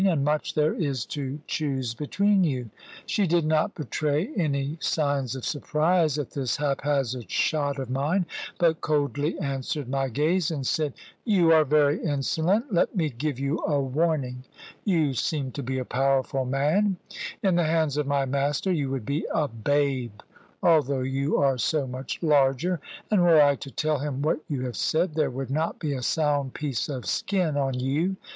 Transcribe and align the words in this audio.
And 0.03 0.25
much 0.25 0.55
there 0.55 0.73
is 0.73 1.05
to 1.13 1.39
choose 1.45 1.93
between 1.93 2.43
you!" 2.43 2.71
She 3.05 3.27
did 3.27 3.45
not 3.45 3.75
betray 3.75 4.31
any 4.35 4.79
signs 4.81 5.35
of 5.35 5.45
surprise 5.45 6.17
at 6.17 6.31
this 6.31 6.57
hap 6.57 6.81
hazard 6.81 7.29
shot 7.29 7.77
of 7.77 7.87
mine, 7.87 8.25
but 8.57 8.81
coldly 8.81 9.37
answered 9.37 9.87
my 9.87 10.09
gaze, 10.09 10.49
and 10.49 10.65
said 10.65 10.93
"You 11.23 11.51
are 11.51 11.63
very 11.63 12.01
insolent. 12.03 12.73
Let 12.73 12.95
me 12.95 13.11
give 13.11 13.37
you 13.39 13.59
a 13.63 13.79
warning. 13.79 14.43
You 14.85 15.13
seem 15.13 15.51
to 15.51 15.61
be 15.61 15.77
a 15.77 15.85
powerful 15.85 16.45
man: 16.45 16.97
in 17.43 17.55
the 17.55 17.65
hands 17.65 17.95
of 17.95 18.07
my 18.07 18.25
master 18.25 18.71
you 18.71 18.89
would 18.89 19.05
be 19.05 19.27
a 19.31 19.47
babe, 19.47 20.21
although 20.63 21.01
you 21.03 21.37
are 21.37 21.59
so 21.59 21.85
much 21.85 22.17
larger. 22.23 22.79
And 23.11 23.21
were 23.21 23.39
I 23.39 23.55
to 23.57 23.69
tell 23.69 23.99
him 23.99 24.23
what 24.23 24.39
you 24.47 24.61
have 24.63 24.77
said, 24.77 25.13
there 25.13 25.29
would 25.29 25.51
not 25.51 25.77
be 25.77 25.93
a 25.93 26.01
sound 26.01 26.55
piece 26.55 26.89
of 26.89 27.05
skin 27.05 27.55
on 27.55 27.79
you. 27.79 28.15